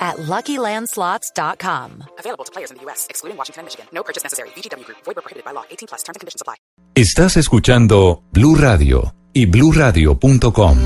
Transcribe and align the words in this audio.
at 0.00 0.16
LuckyLandSlots.com. 0.16 2.04
Available 2.18 2.44
to 2.44 2.52
players 2.52 2.70
in 2.70 2.78
the 2.78 2.84
U.S., 2.86 3.06
excluding 3.10 3.36
Washington 3.36 3.60
and 3.60 3.66
Michigan. 3.66 3.86
No 3.92 4.02
purchase 4.02 4.24
necessary. 4.24 4.48
VGW 4.56 4.84
Group. 4.86 4.98
Void 5.04 5.16
where 5.16 5.22
prohibited 5.22 5.44
by 5.44 5.52
law. 5.52 5.64
18 5.70 5.88
plus. 5.88 6.02
Terms 6.02 6.16
and 6.16 6.20
conditions 6.20 6.40
apply. 6.40 6.56
Estás 6.94 7.36
escuchando 7.36 8.22
Blue 8.32 8.56
Radio 8.56 9.14
y 9.32 9.46
BlueRadio.com. 9.46 10.78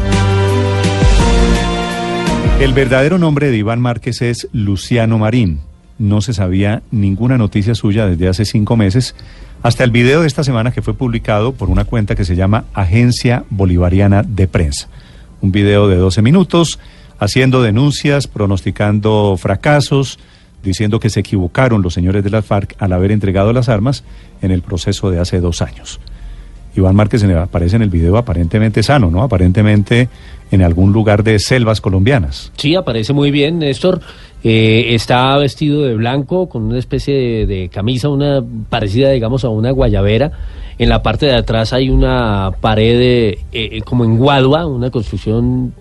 El 2.60 2.72
verdadero 2.72 3.18
nombre 3.18 3.50
de 3.50 3.56
Iván 3.56 3.80
Márquez 3.80 4.22
es 4.22 4.48
Luciano 4.52 5.18
Marín. 5.18 5.60
No 5.98 6.20
se 6.20 6.32
sabía 6.32 6.82
ninguna 6.90 7.36
noticia 7.36 7.74
suya 7.74 8.06
desde 8.06 8.28
hace 8.28 8.44
cinco 8.44 8.76
meses, 8.76 9.14
hasta 9.62 9.82
el 9.82 9.90
video 9.90 10.20
de 10.20 10.26
esta 10.26 10.44
semana 10.44 10.70
que 10.72 10.82
fue 10.82 10.94
publicado 10.94 11.52
por 11.52 11.68
una 11.68 11.84
cuenta 11.84 12.14
que 12.14 12.24
se 12.24 12.36
llama 12.36 12.66
Agencia 12.72 13.44
Bolivariana 13.50 14.22
de 14.22 14.46
Prensa. 14.46 14.88
Un 15.40 15.52
video 15.52 15.88
de 15.88 15.96
12 15.96 16.22
minutos 16.22 16.78
haciendo 17.18 17.62
denuncias, 17.62 18.26
pronosticando 18.26 19.36
fracasos, 19.38 20.18
diciendo 20.62 20.98
que 20.98 21.10
se 21.10 21.20
equivocaron 21.20 21.82
los 21.82 21.94
señores 21.94 22.24
de 22.24 22.30
la 22.30 22.42
FARC 22.42 22.74
al 22.78 22.92
haber 22.92 23.12
entregado 23.12 23.52
las 23.52 23.68
armas 23.68 24.04
en 24.42 24.50
el 24.50 24.62
proceso 24.62 25.10
de 25.10 25.20
hace 25.20 25.40
dos 25.40 25.62
años. 25.62 26.00
Iván 26.76 26.96
Márquez 26.96 27.22
aparece 27.22 27.76
en 27.76 27.82
el 27.82 27.90
video 27.90 28.16
aparentemente 28.16 28.82
sano, 28.82 29.10
¿no? 29.10 29.22
Aparentemente 29.22 30.08
en 30.50 30.62
algún 30.62 30.92
lugar 30.92 31.22
de 31.22 31.38
selvas 31.38 31.80
colombianas. 31.80 32.50
Sí, 32.56 32.74
aparece 32.74 33.12
muy 33.12 33.30
bien, 33.30 33.60
Néstor. 33.60 34.00
Eh, 34.42 34.94
está 34.94 35.36
vestido 35.38 35.82
de 35.82 35.94
blanco 35.94 36.48
con 36.48 36.64
una 36.64 36.78
especie 36.78 37.46
de, 37.46 37.68
camisa, 37.68 38.08
una 38.08 38.42
parecida, 38.68 39.10
digamos, 39.10 39.44
a 39.44 39.48
una 39.50 39.70
guayabera. 39.70 40.32
En 40.76 40.88
la 40.88 41.02
parte 41.02 41.26
de 41.26 41.34
atrás 41.34 41.72
hay 41.72 41.88
una 41.88 42.50
pared 42.60 42.98
de, 42.98 43.38
eh, 43.52 43.80
como 43.82 44.04
en 44.04 44.18
Guadua, 44.18 44.66
una 44.66 44.90
construcción 44.90 45.72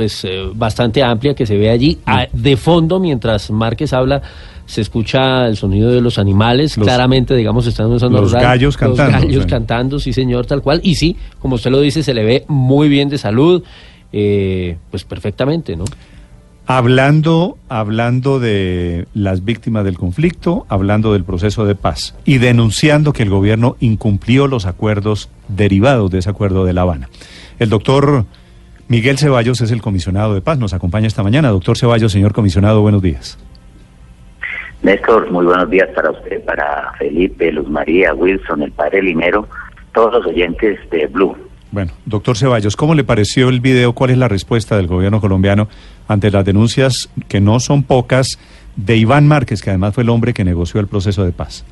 pues 0.00 0.24
eh, 0.24 0.48
bastante 0.54 1.02
amplia 1.02 1.34
que 1.34 1.44
se 1.44 1.58
ve 1.58 1.68
allí. 1.68 1.98
Ah, 2.06 2.26
de 2.32 2.56
fondo, 2.56 2.98
mientras 2.98 3.50
Márquez 3.50 3.92
habla, 3.92 4.22
se 4.64 4.80
escucha 4.80 5.46
el 5.46 5.58
sonido 5.58 5.90
de 5.90 6.00
los 6.00 6.18
animales. 6.18 6.76
Claramente, 6.76 7.36
digamos, 7.36 7.66
están 7.66 7.92
usando 7.92 8.18
los 8.18 8.32
gallos 8.32 8.78
cantando. 8.78 9.12
Los 9.12 9.22
gallos 9.26 9.46
cantando, 9.46 9.98
sí, 9.98 10.14
señor, 10.14 10.46
tal 10.46 10.62
cual. 10.62 10.80
Y 10.82 10.94
sí, 10.94 11.18
como 11.38 11.56
usted 11.56 11.70
lo 11.70 11.82
dice, 11.82 12.02
se 12.02 12.14
le 12.14 12.24
ve 12.24 12.46
muy 12.48 12.88
bien 12.88 13.10
de 13.10 13.18
salud, 13.18 13.62
eh, 14.10 14.78
pues 14.90 15.04
perfectamente, 15.04 15.76
¿no? 15.76 15.84
Hablando, 16.64 17.58
hablando 17.68 18.40
de 18.40 19.06
las 19.12 19.44
víctimas 19.44 19.84
del 19.84 19.98
conflicto, 19.98 20.64
hablando 20.70 21.12
del 21.12 21.24
proceso 21.24 21.66
de 21.66 21.74
paz 21.74 22.14
y 22.24 22.38
denunciando 22.38 23.12
que 23.12 23.22
el 23.22 23.28
gobierno 23.28 23.76
incumplió 23.80 24.46
los 24.46 24.64
acuerdos 24.64 25.28
derivados 25.48 26.10
de 26.10 26.20
ese 26.20 26.30
acuerdo 26.30 26.64
de 26.64 26.72
La 26.72 26.82
Habana. 26.82 27.10
El 27.58 27.68
doctor 27.68 28.24
Miguel 28.90 29.18
Ceballos 29.18 29.60
es 29.60 29.70
el 29.70 29.80
comisionado 29.80 30.34
de 30.34 30.40
paz. 30.40 30.58
Nos 30.58 30.74
acompaña 30.74 31.06
esta 31.06 31.22
mañana. 31.22 31.50
Doctor 31.50 31.78
Ceballos, 31.78 32.10
señor 32.10 32.32
comisionado, 32.32 32.82
buenos 32.82 33.00
días. 33.00 33.38
Néstor, 34.82 35.30
muy 35.30 35.46
buenos 35.46 35.70
días 35.70 35.88
para 35.94 36.10
usted, 36.10 36.44
para 36.44 36.92
Felipe, 36.98 37.52
Luz 37.52 37.68
María, 37.68 38.12
Wilson, 38.14 38.62
el 38.62 38.72
padre 38.72 39.00
Linero, 39.00 39.46
todos 39.94 40.14
los 40.14 40.26
oyentes 40.26 40.80
de 40.90 41.06
Blue. 41.06 41.36
Bueno, 41.70 41.92
doctor 42.04 42.36
Ceballos, 42.36 42.74
¿cómo 42.74 42.96
le 42.96 43.04
pareció 43.04 43.48
el 43.48 43.60
video? 43.60 43.92
¿Cuál 43.92 44.10
es 44.10 44.18
la 44.18 44.26
respuesta 44.26 44.76
del 44.76 44.88
gobierno 44.88 45.20
colombiano 45.20 45.68
ante 46.08 46.32
las 46.32 46.44
denuncias, 46.44 47.12
que 47.28 47.40
no 47.40 47.60
son 47.60 47.84
pocas, 47.84 48.40
de 48.74 48.96
Iván 48.96 49.28
Márquez, 49.28 49.62
que 49.62 49.70
además 49.70 49.94
fue 49.94 50.02
el 50.02 50.08
hombre 50.08 50.34
que 50.34 50.42
negoció 50.42 50.80
el 50.80 50.88
proceso 50.88 51.24
de 51.24 51.30
paz? 51.30 51.64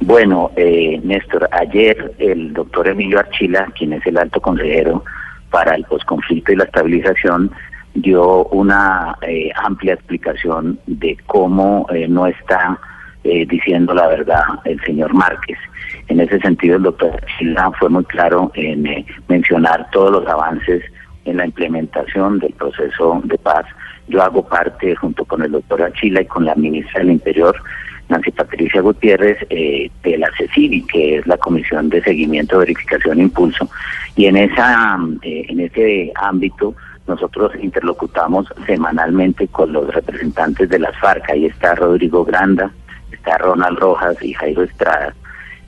Bueno, 0.00 0.50
eh, 0.56 0.98
Néstor, 1.04 1.46
ayer 1.52 2.14
el 2.18 2.54
doctor 2.54 2.88
Emilio 2.88 3.18
Archila, 3.18 3.70
quien 3.76 3.92
es 3.92 4.06
el 4.06 4.16
alto 4.16 4.40
consejero 4.40 5.04
para 5.54 5.76
el 5.76 5.84
posconflicto 5.84 6.50
y 6.50 6.56
la 6.56 6.64
estabilización, 6.64 7.48
dio 7.94 8.46
una 8.46 9.16
eh, 9.22 9.52
amplia 9.54 9.94
explicación 9.94 10.80
de 10.88 11.16
cómo 11.26 11.86
eh, 11.94 12.08
no 12.08 12.26
está 12.26 12.76
eh, 13.22 13.46
diciendo 13.46 13.94
la 13.94 14.08
verdad 14.08 14.42
el 14.64 14.80
señor 14.80 15.14
Márquez. 15.14 15.56
En 16.08 16.18
ese 16.18 16.40
sentido, 16.40 16.74
el 16.78 16.82
doctor 16.82 17.24
Chila 17.38 17.70
fue 17.78 17.88
muy 17.88 18.04
claro 18.06 18.50
en 18.56 19.06
mencionar 19.28 19.88
todos 19.92 20.10
los 20.10 20.26
avances 20.26 20.82
en 21.24 21.36
la 21.36 21.46
implementación 21.46 22.40
del 22.40 22.52
proceso 22.54 23.22
de 23.22 23.38
paz. 23.38 23.64
Yo 24.08 24.24
hago 24.24 24.44
parte, 24.44 24.96
junto 24.96 25.24
con 25.24 25.40
el 25.42 25.52
doctor 25.52 25.84
Achila 25.84 26.20
y 26.22 26.26
con 26.26 26.46
la 26.46 26.56
ministra 26.56 26.98
del 26.98 27.12
Interior, 27.12 27.54
Nancy 28.08 28.30
Patricia 28.30 28.80
Gutiérrez, 28.80 29.38
eh, 29.50 29.90
de 30.02 30.18
la 30.18 30.28
CECIVI, 30.36 30.82
que 30.82 31.16
es 31.18 31.26
la 31.26 31.38
Comisión 31.38 31.88
de 31.88 32.02
Seguimiento, 32.02 32.58
Verificación 32.58 33.20
e 33.20 33.24
Impulso. 33.24 33.68
Y 34.16 34.26
en, 34.26 34.36
esa, 34.36 34.98
eh, 35.22 35.46
en 35.48 35.60
ese 35.60 36.12
ámbito 36.16 36.74
nosotros 37.06 37.52
interlocutamos 37.60 38.46
semanalmente 38.66 39.46
con 39.48 39.72
los 39.72 39.92
representantes 39.94 40.68
de 40.68 40.78
las 40.78 40.96
FARC. 40.98 41.30
Ahí 41.30 41.46
está 41.46 41.74
Rodrigo 41.74 42.24
Granda, 42.24 42.70
está 43.12 43.38
Ronald 43.38 43.78
Rojas 43.78 44.16
y 44.22 44.32
Jairo 44.32 44.62
Estrada, 44.62 45.14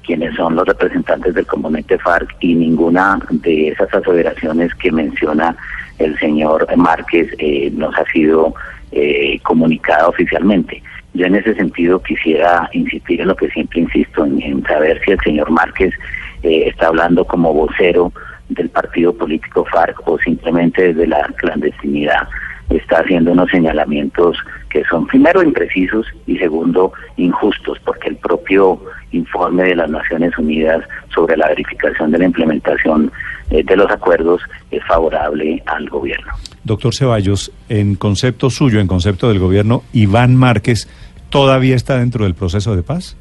quienes 0.04 0.34
son 0.36 0.54
los 0.54 0.66
representantes 0.66 1.34
del 1.34 1.46
componente 1.46 1.98
FARC 1.98 2.34
y 2.40 2.54
ninguna 2.54 3.18
de 3.30 3.68
esas 3.68 3.92
aseveraciones 3.92 4.74
que 4.76 4.92
menciona 4.92 5.56
el 5.98 6.18
señor 6.18 6.66
Márquez 6.76 7.28
eh, 7.38 7.70
nos 7.72 7.94
ha 7.96 8.04
sido 8.12 8.54
eh, 8.92 9.38
comunicada 9.42 10.08
oficialmente. 10.08 10.82
Yo 11.16 11.26
en 11.26 11.34
ese 11.34 11.54
sentido 11.54 12.02
quisiera 12.02 12.68
insistir 12.72 13.20
en 13.20 13.28
lo 13.28 13.36
que 13.36 13.48
siempre 13.50 13.80
insisto, 13.80 14.24
en, 14.24 14.62
saber 14.64 15.00
si 15.04 15.12
el 15.12 15.20
señor 15.20 15.50
Márquez 15.50 15.94
eh, 16.42 16.68
está 16.68 16.88
hablando 16.88 17.24
como 17.24 17.54
vocero 17.54 18.12
del 18.50 18.68
partido 18.68 19.12
político 19.14 19.64
FARC 19.64 20.06
o 20.06 20.18
simplemente 20.18 20.92
desde 20.92 21.06
la 21.06 21.22
clandestinidad 21.36 22.28
está 22.70 22.98
haciendo 22.98 23.32
unos 23.32 23.50
señalamientos 23.50 24.36
que 24.70 24.82
son 24.84 25.06
primero 25.06 25.42
imprecisos 25.42 26.06
y 26.26 26.36
segundo 26.36 26.92
injustos, 27.16 27.78
porque 27.84 28.08
el 28.08 28.16
propio 28.16 28.80
informe 29.12 29.64
de 29.64 29.76
las 29.76 29.88
Naciones 29.88 30.36
Unidas 30.36 30.82
sobre 31.14 31.36
la 31.36 31.48
verificación 31.48 32.10
de 32.10 32.18
la 32.18 32.24
implementación 32.24 33.12
eh, 33.50 33.62
de 33.62 33.76
los 33.76 33.90
acuerdos 33.90 34.42
es 34.70 34.84
favorable 34.84 35.62
al 35.66 35.88
gobierno. 35.88 36.32
Doctor 36.64 36.94
Ceballos, 36.94 37.52
en 37.68 37.94
concepto 37.94 38.50
suyo, 38.50 38.80
en 38.80 38.88
concepto 38.88 39.28
del 39.28 39.38
gobierno, 39.38 39.84
Iván 39.92 40.34
Márquez 40.34 40.88
todavía 41.30 41.76
está 41.76 41.98
dentro 41.98 42.24
del 42.24 42.34
proceso 42.34 42.76
de 42.76 42.82
paz? 42.82 43.16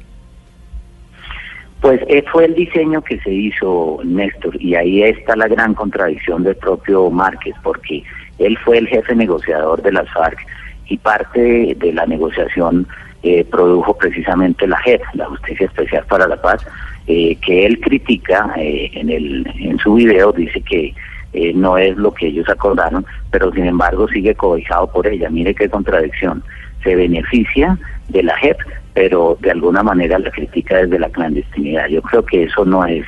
Pues 1.80 2.00
eh, 2.08 2.24
fue 2.32 2.46
el 2.46 2.54
diseño 2.54 3.02
que 3.02 3.20
se 3.20 3.32
hizo, 3.32 4.00
Néstor, 4.02 4.60
y 4.60 4.74
ahí 4.74 5.02
está 5.02 5.36
la 5.36 5.46
gran 5.46 5.74
contradicción 5.74 6.42
del 6.42 6.56
propio 6.56 7.10
Márquez, 7.10 7.54
porque 7.62 8.02
él 8.38 8.58
fue 8.64 8.78
el 8.78 8.88
jefe 8.88 9.14
negociador 9.14 9.82
de 9.82 9.92
las 9.92 10.10
FARC 10.12 10.38
y 10.88 10.96
parte 10.96 11.76
de, 11.76 11.92
la 11.92 12.06
negociación 12.06 12.86
eh, 13.22 13.44
produjo 13.44 13.96
precisamente 13.96 14.66
la 14.66 14.78
JEP, 14.78 15.02
la 15.14 15.26
Justicia 15.26 15.66
Especial 15.66 16.04
para 16.08 16.26
la 16.26 16.40
Paz, 16.40 16.66
eh, 17.06 17.36
que 17.36 17.66
él 17.66 17.78
critica 17.80 18.52
en, 18.56 19.10
el, 19.10 19.46
en 19.60 19.78
su 19.78 19.94
video, 19.94 20.32
dice 20.32 20.60
que 20.62 20.94
no 21.54 21.76
es 21.76 21.96
lo 21.98 22.14
que 22.14 22.28
ellos 22.28 22.48
acordaron, 22.48 23.04
pero 23.30 23.52
sin 23.52 23.66
embargo 23.66 24.08
sigue 24.08 24.34
cobijado 24.34 24.90
por 24.90 25.06
ella. 25.06 25.28
Mire 25.28 25.54
qué 25.54 25.68
contradicción. 25.68 26.42
Se 26.86 26.94
beneficia 26.94 27.76
de 28.08 28.22
la 28.22 28.38
JEP, 28.38 28.58
pero 28.94 29.36
de 29.40 29.50
alguna 29.50 29.82
manera 29.82 30.20
la 30.20 30.30
critica 30.30 30.76
desde 30.76 31.00
la 31.00 31.10
clandestinidad. 31.10 31.88
Yo 31.88 32.00
creo 32.00 32.24
que 32.24 32.44
eso 32.44 32.64
no 32.64 32.86
es 32.86 33.04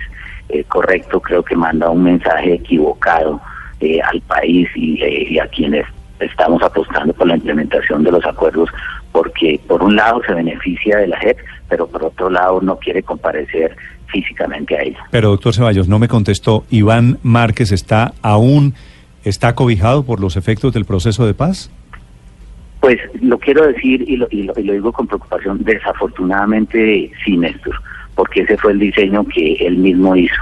eh, 0.48 0.64
correcto, 0.64 1.20
creo 1.20 1.44
que 1.44 1.54
manda 1.54 1.90
un 1.90 2.02
mensaje 2.02 2.54
equivocado 2.54 3.40
eh, 3.80 4.00
al 4.02 4.20
país 4.22 4.68
eh, 4.74 5.26
y, 5.30 5.38
a 5.38 5.46
quienes 5.46 5.86
estamos 6.18 6.60
apostando 6.62 7.12
por 7.12 7.28
la 7.28 7.36
implementación 7.36 8.02
de 8.02 8.10
los 8.10 8.24
acuerdos, 8.24 8.68
porque 9.12 9.60
por 9.68 9.82
un 9.82 9.94
lado 9.94 10.20
se 10.26 10.34
beneficia 10.34 10.96
de 10.98 11.06
la 11.06 11.18
JEP, 11.20 11.38
pero 11.68 11.86
por 11.86 12.02
otro 12.02 12.28
lado 12.28 12.60
no 12.60 12.76
quiere 12.78 13.02
comparecer 13.04 13.76
físicamente 14.08 14.76
a 14.76 14.82
ella. 14.82 15.06
Pero 15.10 15.30
doctor 15.30 15.54
Ceballos, 15.54 15.86
no 15.86 15.98
me 15.98 16.08
contestó, 16.08 16.64
Iván 16.70 17.18
Márquez 17.22 17.70
está 17.70 18.14
aún, 18.22 18.74
está 19.22 19.54
cobijado 19.54 20.02
por 20.02 20.18
los 20.18 20.36
efectos 20.36 20.74
del 20.74 20.84
proceso 20.84 21.24
de 21.24 21.34
paz. 21.34 21.70
Pues 22.80 22.98
lo 23.20 23.38
quiero 23.38 23.66
decir 23.66 24.04
y 24.06 24.16
lo, 24.16 24.28
y 24.30 24.44
lo, 24.44 24.54
digo 24.54 24.92
con 24.92 25.06
preocupación, 25.06 25.64
desafortunadamente 25.64 27.10
sí, 27.24 27.36
Néstor, 27.36 27.74
porque 28.14 28.42
ese 28.42 28.56
fue 28.56 28.72
el 28.72 28.78
diseño 28.78 29.24
que 29.24 29.54
él 29.54 29.78
mismo 29.78 30.14
hizo. 30.14 30.40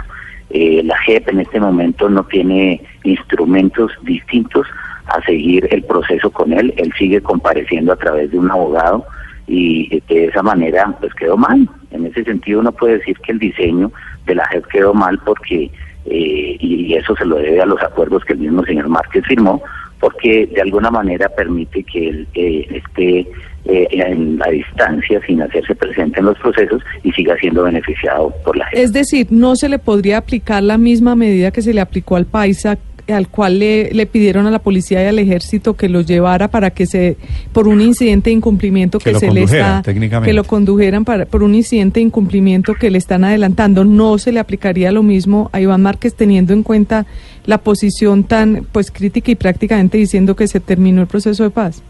Eh, 0.50 0.83
la 0.85 0.97
JEP 0.99 1.29
en 1.31 1.41
este 1.41 1.59
momento 1.59 2.09
no 2.09 2.25
tiene 2.25 2.81
instrumentos 3.05 3.91
distintos 4.03 4.67
a 5.06 5.21
seguir 5.23 5.67
el 5.71 5.83
proceso 5.85 6.31
con 6.31 6.53
él, 6.53 6.75
él 6.77 6.93
sigue 6.99 7.21
compareciendo 7.21 7.93
a 7.93 7.97
través 7.97 8.31
de 8.31 8.38
un 8.38 8.50
abogado 8.50 9.05
y 9.47 10.00
de 10.09 10.27
esa 10.27 10.43
manera 10.43 10.94
pues 11.00 11.15
quedó 11.15 11.37
mal. 11.37 11.69
En 11.91 12.06
ese 12.06 12.25
sentido 12.25 12.61
uno 12.61 12.73
puede 12.73 12.99
decir 12.99 13.17
que 13.21 13.33
el 13.33 13.38
diseño 13.38 13.91
de 14.27 14.35
la 14.35 14.47
JEP 14.49 14.67
quedó 14.67 14.93
mal 14.93 15.19
porque, 15.25 15.71
eh, 16.05 16.56
y 16.61 16.94
eso 16.94 17.15
se 17.17 17.25
lo 17.25 17.37
debe 17.37 17.62
a 17.62 17.67
los 17.67 17.83
acuerdos 17.83 18.25
que 18.25 18.35
el 18.35 18.41
mismo 18.41 18.65
señor 18.65 18.88
Márquez 18.88 19.25
firmó, 19.27 19.62
porque 20.06 20.47
de 20.47 20.62
alguna 20.62 20.88
manera 20.88 21.29
permite 21.29 21.82
que 21.82 22.08
él 22.11 22.29
eh, 22.35 22.64
esté 22.70 23.26
eh, 23.64 23.88
en 23.91 24.38
la 24.38 24.49
distancia 24.50 25.20
sin 25.26 25.43
hacerse 25.43 25.75
presente 25.75 26.20
en 26.20 26.26
los 26.26 26.38
procesos 26.38 26.81
y 27.03 27.11
siga 27.11 27.37
siendo 27.41 27.64
beneficiado 27.64 28.32
por 28.44 28.56
la 28.56 28.67
JEP. 28.67 28.85
Es 28.85 28.93
decir, 28.93 29.26
no 29.31 29.56
se 29.56 29.69
le 29.69 29.81
podría 29.81 30.19
aplicar 30.19 30.62
la 30.62 30.79
misma 30.79 31.17
medida 31.17 31.50
que 31.50 31.61
se 31.61 31.75
le 31.75 31.81
aplicó 31.81 32.14
al 32.14 32.25
Paisa 32.25 32.79
al 33.08 33.29
cual 33.29 33.61
le, 33.61 33.91
le 33.93 34.06
pidieron 34.06 34.47
a 34.47 34.50
la 34.50 34.58
policía 34.58 35.03
y 35.05 35.06
al 35.06 35.19
ejército 35.20 35.75
que 35.75 35.88
lo 35.88 36.00
llevara 36.00 36.49
para 36.49 36.70
que 36.70 36.87
se 36.87 37.17
por 37.53 37.69
un 37.69 37.81
incidente 37.81 38.31
de 38.31 38.35
incumplimiento 38.35 38.99
que, 38.99 39.14
se 39.14 39.31
le 39.31 39.44
está 39.44 39.82
técnicamente. 39.82 40.29
que 40.31 40.35
lo 40.35 40.43
condujeran 40.44 41.05
para 41.05 41.25
por 41.26 41.43
un 41.44 41.55
incidente 41.55 42.00
de 42.00 42.06
incumplimiento 42.06 42.75
que 42.75 42.91
le 42.91 42.99
están 42.99 43.23
adelantando 43.23 43.85
no 43.85 44.19
se 44.19 44.32
le 44.32 44.41
aplicaría 44.41 44.91
lo 44.91 45.03
mismo 45.05 45.50
a 45.53 45.61
Iván 45.61 45.82
Márquez 45.82 46.14
teniendo 46.17 46.53
en 46.53 46.62
cuenta 46.64 47.06
la 47.44 47.58
posición 47.58 48.25
tan 48.25 48.67
pues 48.73 48.91
crítica 48.91 49.31
y 49.31 49.37
prácticamente 49.37 49.99
diciendo 49.99 50.35
que 50.35 50.49
se 50.49 50.59
terminó 50.59 51.00
el 51.00 51.06
proceso 51.06 51.44
de 51.44 51.50
paz 51.50 51.82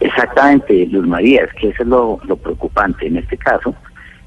Exactamente, 0.00 0.86
Luz 0.86 1.06
María, 1.06 1.42
es 1.44 1.52
que 1.54 1.68
eso 1.70 1.82
es 1.82 1.88
lo, 1.88 2.20
lo 2.24 2.36
preocupante. 2.36 3.06
En 3.06 3.16
este 3.16 3.36
caso, 3.36 3.74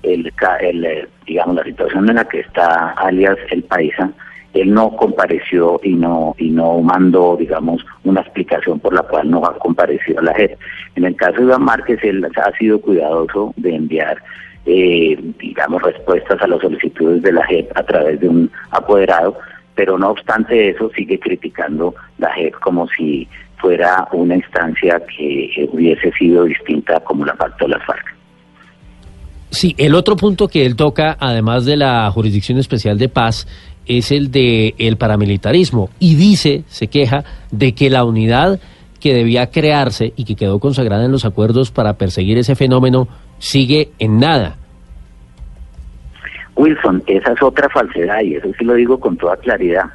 el, 0.04 0.32
ca- 0.36 0.58
el, 0.58 0.84
eh, 0.84 1.08
digamos, 1.26 1.56
la 1.56 1.64
situación 1.64 2.10
en 2.10 2.16
la 2.16 2.28
que 2.28 2.42
está 2.42 2.90
alias 2.92 3.38
el 3.52 3.64
paisa, 3.64 4.12
él 4.54 4.74
no 4.74 4.96
compareció 4.96 5.80
y 5.84 5.94
no 5.94 6.36
y 6.38 6.50
no 6.50 6.82
mandó, 6.82 7.38
digamos, 7.38 7.86
una 8.04 8.22
explicación 8.22 8.80
por 8.80 8.94
la 8.94 9.04
cual 9.04 9.30
no 9.30 9.46
ha 9.46 9.58
comparecido 9.58 10.20
a 10.20 10.24
la 10.24 10.34
JEP. 10.34 10.58
En 10.96 11.06
el 11.06 11.16
caso 11.16 11.38
de 11.38 11.44
Iván 11.44 11.64
Márquez, 11.64 12.00
él 12.04 12.26
ha 12.26 12.58
sido 12.58 12.82
cuidadoso 12.82 13.54
de 13.56 13.76
enviar, 13.76 14.22
eh, 14.66 15.18
digamos, 15.40 15.82
respuestas 15.82 16.42
a 16.42 16.48
las 16.48 16.60
solicitudes 16.62 17.22
de 17.22 17.32
la 17.32 17.46
JEP 17.46 17.72
a 17.76 17.84
través 17.84 18.20
de 18.20 18.28
un 18.28 18.52
apoderado, 18.72 19.38
pero 19.76 19.98
no 19.98 20.10
obstante 20.10 20.70
eso 20.70 20.92
sigue 20.96 21.20
criticando 21.20 21.96
la 22.18 22.34
JEP 22.34 22.54
como 22.60 22.88
si 22.90 23.28
fuera 23.58 24.08
una 24.12 24.36
instancia 24.36 25.02
que 25.06 25.70
hubiese 25.72 26.12
sido 26.14 26.46
distinta 26.46 27.00
como 27.02 27.26
la 27.26 27.36
pactó 27.36 27.68
las 27.68 27.84
FARC. 27.86 28.21
Sí, 29.52 29.76
el 29.78 29.96
otro 29.96 30.16
punto 30.16 30.48
que 30.48 30.66
él 30.66 30.78
toca, 30.78 31.18
además 31.20 31.66
de 31.66 31.76
la 31.76 32.10
Jurisdicción 32.10 32.58
Especial 32.58 32.98
de 32.98 33.10
Paz, 33.10 33.48
es 33.86 34.12
el 34.12 34.32
de 34.32 34.74
el 34.78 34.96
paramilitarismo 34.96 35.90
y 36.00 36.16
dice, 36.16 36.64
se 36.68 36.88
queja 36.88 37.26
de 37.52 37.74
que 37.74 37.90
la 37.90 38.06
unidad 38.06 38.60
que 39.02 39.14
debía 39.14 39.48
crearse 39.48 40.14
y 40.16 40.24
que 40.24 40.36
quedó 40.36 40.60
consagrada 40.60 41.04
en 41.04 41.12
los 41.12 41.26
acuerdos 41.26 41.70
para 41.70 41.98
perseguir 41.98 42.38
ese 42.38 42.56
fenómeno 42.56 43.10
sigue 43.40 43.90
en 44.00 44.20
nada. 44.20 44.56
Wilson, 46.56 47.04
esa 47.08 47.34
es 47.34 47.42
otra 47.42 47.68
falsedad 47.70 48.22
y 48.22 48.36
eso 48.36 48.48
sí 48.58 48.64
lo 48.64 48.76
digo 48.76 49.00
con 49.00 49.18
toda 49.18 49.36
claridad. 49.38 49.86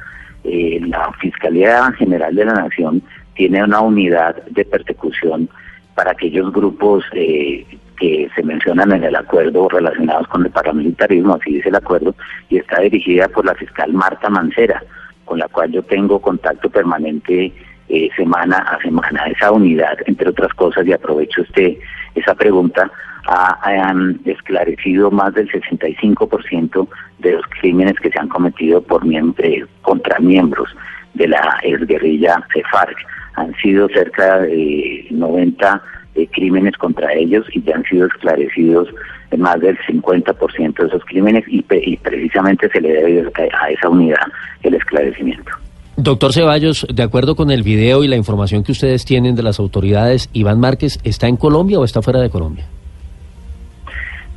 Eh, 0.43 0.79
la 0.85 1.11
Fiscalía 1.19 1.91
General 1.93 2.35
de 2.35 2.45
la 2.45 2.53
Nación 2.53 3.01
tiene 3.33 3.63
una 3.63 3.81
unidad 3.81 4.35
de 4.45 4.65
persecución 4.65 5.49
para 5.95 6.11
aquellos 6.11 6.51
grupos 6.53 7.03
eh, 7.13 7.65
que 7.97 8.29
se 8.35 8.43
mencionan 8.43 8.91
en 8.93 9.03
el 9.03 9.15
acuerdo 9.15 9.67
relacionados 9.69 10.27
con 10.27 10.45
el 10.45 10.51
paramilitarismo, 10.51 11.35
así 11.35 11.55
dice 11.55 11.69
el 11.69 11.75
acuerdo, 11.75 12.15
y 12.49 12.57
está 12.57 12.81
dirigida 12.81 13.27
por 13.27 13.45
la 13.45 13.55
fiscal 13.55 13.91
Marta 13.93 14.29
Mancera, 14.29 14.83
con 15.25 15.39
la 15.39 15.47
cual 15.47 15.71
yo 15.71 15.83
tengo 15.83 16.21
contacto 16.21 16.69
permanente 16.69 17.51
eh, 17.89 18.09
semana 18.15 18.57
a 18.57 18.79
semana. 18.81 19.25
Esa 19.27 19.51
unidad, 19.51 19.97
entre 20.05 20.29
otras 20.29 20.53
cosas, 20.53 20.85
y 20.85 20.93
aprovecho 20.93 21.41
este 21.41 21.79
esa 22.15 22.35
pregunta, 22.35 22.91
ha, 23.27 23.59
han 23.63 24.19
esclarecido 24.25 25.11
más 25.11 25.33
del 25.33 25.49
65% 25.49 26.87
de 27.19 27.31
los 27.33 27.45
crímenes 27.59 27.93
que 27.99 28.09
se 28.09 28.19
han 28.19 28.29
cometido 28.29 28.81
por 28.81 29.03
eh, 29.05 29.65
contra 29.81 30.19
miembros 30.19 30.69
de 31.13 31.27
la 31.27 31.59
guerrilla 31.63 32.43
FARC. 32.71 32.97
Han 33.35 33.53
sido 33.55 33.87
cerca 33.89 34.39
de 34.39 35.07
90 35.11 35.81
eh, 36.17 36.27
crímenes 36.31 36.75
contra 36.77 37.13
ellos 37.13 37.45
y 37.53 37.61
ya 37.61 37.75
han 37.75 37.83
sido 37.83 38.07
esclarecidos 38.07 38.89
eh, 39.31 39.37
más 39.37 39.59
del 39.61 39.77
50% 39.77 40.75
de 40.75 40.87
esos 40.87 41.05
crímenes 41.05 41.45
y 41.47 41.61
precisamente 41.61 42.69
se 42.69 42.81
le 42.81 42.89
debe 42.89 43.31
a 43.53 43.69
esa 43.69 43.89
unidad 43.89 44.25
el 44.63 44.73
esclarecimiento. 44.73 45.51
Doctor 45.99 46.31
Ceballos, 46.31 46.85
de 46.93 47.01
acuerdo 47.01 47.35
con 47.35 47.49
el 47.49 47.63
video 47.63 48.03
y 48.03 48.07
la 48.07 48.15
información 48.15 48.63
que 48.63 48.71
ustedes 48.71 49.03
tienen 49.03 49.35
de 49.35 49.41
las 49.41 49.59
autoridades, 49.59 50.29
Iván 50.31 50.59
Márquez 50.59 50.99
está 51.03 51.27
en 51.27 51.37
Colombia 51.37 51.79
o 51.79 51.83
está 51.83 52.03
fuera 52.03 52.19
de 52.19 52.29
Colombia? 52.29 52.65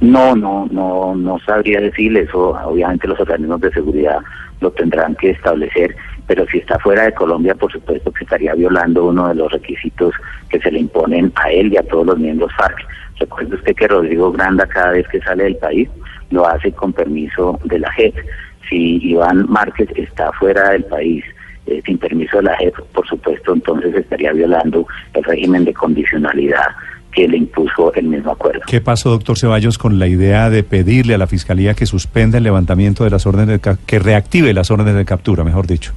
No, 0.00 0.34
no, 0.34 0.66
no, 0.70 1.14
no 1.14 1.38
sabría 1.40 1.80
decirle 1.80 2.22
eso. 2.22 2.56
Obviamente 2.64 3.06
los 3.06 3.20
organismos 3.20 3.60
de 3.60 3.70
seguridad 3.72 4.20
lo 4.62 4.70
tendrán 4.70 5.14
que 5.16 5.30
establecer, 5.30 5.94
pero 6.30 6.46
si 6.46 6.58
está 6.58 6.78
fuera 6.78 7.02
de 7.02 7.12
Colombia, 7.12 7.56
por 7.56 7.72
supuesto 7.72 8.12
que 8.12 8.22
estaría 8.22 8.54
violando 8.54 9.06
uno 9.06 9.26
de 9.26 9.34
los 9.34 9.50
requisitos 9.50 10.14
que 10.48 10.60
se 10.60 10.70
le 10.70 10.78
imponen 10.78 11.32
a 11.34 11.50
él 11.50 11.72
y 11.72 11.76
a 11.76 11.82
todos 11.82 12.06
los 12.06 12.18
miembros 12.20 12.52
FARC. 12.56 12.86
Recuerde 13.18 13.56
usted 13.56 13.74
que 13.74 13.88
Rodrigo 13.88 14.30
Granda 14.30 14.64
cada 14.68 14.92
vez 14.92 15.08
que 15.08 15.20
sale 15.22 15.42
del 15.42 15.56
país 15.56 15.88
lo 16.30 16.46
hace 16.46 16.70
con 16.70 16.92
permiso 16.92 17.58
de 17.64 17.80
la 17.80 17.90
JEP. 17.90 18.14
Si 18.68 19.04
Iván 19.08 19.44
Márquez 19.48 19.88
está 19.96 20.30
fuera 20.34 20.70
del 20.70 20.84
país 20.84 21.24
eh, 21.66 21.82
sin 21.84 21.98
permiso 21.98 22.36
de 22.36 22.44
la 22.44 22.56
JEP, 22.58 22.76
por 22.94 23.08
supuesto, 23.08 23.52
entonces 23.52 23.92
estaría 23.92 24.32
violando 24.32 24.86
el 25.14 25.24
régimen 25.24 25.64
de 25.64 25.74
condicionalidad 25.74 26.68
que 27.10 27.26
le 27.26 27.38
impuso 27.38 27.92
el 27.94 28.06
mismo 28.06 28.30
acuerdo. 28.30 28.60
¿Qué 28.68 28.80
pasó, 28.80 29.10
doctor 29.10 29.36
Ceballos, 29.36 29.78
con 29.78 29.98
la 29.98 30.06
idea 30.06 30.48
de 30.48 30.62
pedirle 30.62 31.14
a 31.14 31.18
la 31.18 31.26
Fiscalía 31.26 31.74
que 31.74 31.86
suspenda 31.86 32.38
el 32.38 32.44
levantamiento 32.44 33.02
de 33.02 33.10
las 33.10 33.26
órdenes 33.26 33.60
de 33.60 33.76
que 33.84 33.98
reactive 33.98 34.54
las 34.54 34.70
órdenes 34.70 34.94
de 34.94 35.04
captura, 35.04 35.42
mejor 35.42 35.66
dicho? 35.66 35.92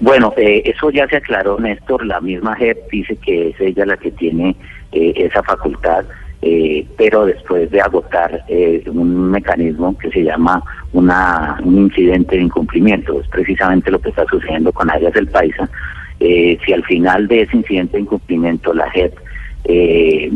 Bueno, 0.00 0.32
eh, 0.36 0.62
eso 0.64 0.90
ya 0.90 1.06
se 1.08 1.16
aclaró, 1.16 1.58
Néstor. 1.58 2.06
La 2.06 2.20
misma 2.20 2.54
JEP 2.56 2.90
dice 2.90 3.16
que 3.16 3.48
es 3.48 3.60
ella 3.60 3.84
la 3.84 3.96
que 3.96 4.10
tiene 4.12 4.54
eh, 4.92 5.12
esa 5.16 5.42
facultad, 5.42 6.04
eh, 6.40 6.86
pero 6.96 7.26
después 7.26 7.68
de 7.70 7.80
agotar 7.80 8.44
eh, 8.48 8.82
un 8.86 9.30
mecanismo 9.32 9.98
que 9.98 10.08
se 10.10 10.22
llama 10.22 10.62
una, 10.92 11.58
un 11.64 11.78
incidente 11.78 12.36
de 12.36 12.42
incumplimiento, 12.42 13.20
es 13.20 13.26
precisamente 13.28 13.90
lo 13.90 13.98
que 14.00 14.10
está 14.10 14.24
sucediendo 14.26 14.72
con 14.72 14.88
Arias 14.88 15.12
del 15.14 15.26
Paisa. 15.26 15.68
Eh, 16.20 16.58
si 16.64 16.72
al 16.72 16.84
final 16.84 17.26
de 17.28 17.42
ese 17.42 17.56
incidente 17.56 17.96
de 17.96 18.02
incumplimiento 18.02 18.72
la 18.74 18.90
JEP 18.90 19.14
eh, 19.64 20.30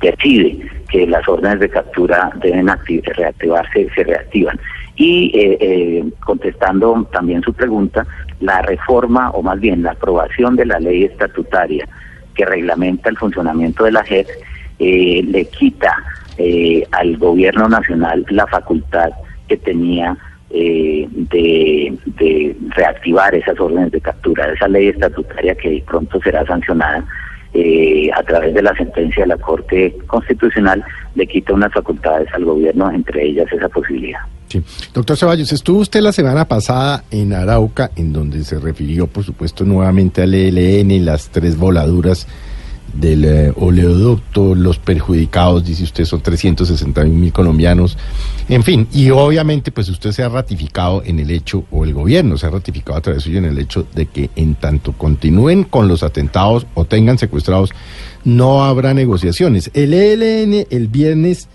decide 0.00 0.58
que 0.88 1.06
las 1.06 1.26
órdenes 1.28 1.60
de 1.60 1.68
captura 1.68 2.30
deben 2.40 2.66
acti- 2.66 3.02
reactivarse, 3.16 3.88
se 3.94 4.04
reactivan. 4.04 4.58
Y 4.96 5.30
eh, 5.34 5.58
eh, 5.60 6.04
contestando 6.24 7.06
también 7.12 7.42
su 7.42 7.52
pregunta, 7.52 8.06
la 8.40 8.62
reforma, 8.62 9.30
o 9.30 9.42
más 9.42 9.60
bien 9.60 9.82
la 9.82 9.92
aprobación 9.92 10.56
de 10.56 10.66
la 10.66 10.80
ley 10.80 11.04
estatutaria 11.04 11.86
que 12.34 12.44
reglamenta 12.44 13.08
el 13.08 13.16
funcionamiento 13.16 13.84
de 13.84 13.92
la 13.92 14.04
JEP, 14.04 14.28
eh, 14.78 15.22
le 15.26 15.46
quita 15.46 15.96
eh, 16.38 16.86
al 16.92 17.16
gobierno 17.16 17.68
nacional 17.68 18.24
la 18.28 18.46
facultad 18.46 19.10
que 19.48 19.56
tenía 19.56 20.16
eh, 20.50 21.08
de, 21.10 21.96
de 22.04 22.56
reactivar 22.74 23.34
esas 23.34 23.58
órdenes 23.58 23.90
de 23.92 24.00
captura. 24.00 24.52
Esa 24.52 24.68
ley 24.68 24.88
estatutaria 24.88 25.54
que 25.54 25.82
pronto 25.86 26.20
será 26.20 26.44
sancionada 26.44 27.04
eh, 27.54 28.10
a 28.14 28.22
través 28.22 28.54
de 28.54 28.62
la 28.62 28.74
sentencia 28.76 29.22
de 29.22 29.28
la 29.28 29.36
Corte 29.38 29.96
Constitucional 30.06 30.84
le 31.14 31.26
quita 31.26 31.54
unas 31.54 31.72
facultades 31.72 32.28
al 32.34 32.44
gobierno, 32.44 32.90
entre 32.90 33.26
ellas 33.26 33.46
esa 33.52 33.68
posibilidad. 33.68 34.20
Sí. 34.48 34.62
Doctor 34.94 35.16
Ceballos, 35.16 35.52
estuvo 35.52 35.80
usted 35.80 36.00
la 36.00 36.12
semana 36.12 36.46
pasada 36.46 37.04
en 37.10 37.32
Arauca, 37.32 37.90
en 37.96 38.12
donde 38.12 38.44
se 38.44 38.60
refirió, 38.60 39.06
por 39.06 39.24
supuesto, 39.24 39.64
nuevamente 39.64 40.22
al 40.22 40.34
ELN 40.34 40.90
y 40.90 41.00
las 41.00 41.30
tres 41.30 41.56
voladuras 41.56 42.28
del 43.00 43.24
eh, 43.24 43.52
oleoducto, 43.56 44.54
los 44.54 44.78
perjudicados, 44.78 45.64
dice 45.64 45.84
usted, 45.84 46.04
son 46.04 46.20
360 46.20 47.04
mil 47.04 47.32
colombianos. 47.32 47.96
En 48.48 48.62
fin, 48.62 48.88
y 48.92 49.10
obviamente, 49.10 49.72
pues 49.72 49.88
usted 49.88 50.12
se 50.12 50.22
ha 50.22 50.28
ratificado 50.28 51.02
en 51.04 51.18
el 51.18 51.30
hecho, 51.30 51.64
o 51.70 51.84
el 51.84 51.92
gobierno 51.92 52.38
se 52.38 52.46
ha 52.46 52.50
ratificado 52.50 52.98
a 52.98 53.00
través 53.00 53.22
suyo 53.22 53.38
en 53.38 53.46
el 53.46 53.58
hecho 53.58 53.86
de 53.94 54.06
que 54.06 54.30
en 54.36 54.54
tanto 54.54 54.92
continúen 54.92 55.64
con 55.64 55.88
los 55.88 56.02
atentados 56.02 56.66
o 56.74 56.84
tengan 56.84 57.18
secuestrados, 57.18 57.72
no 58.24 58.64
habrá 58.64 58.94
negociaciones. 58.94 59.70
El 59.74 59.94
ELN 59.94 60.66
el 60.70 60.88
viernes 60.88 61.48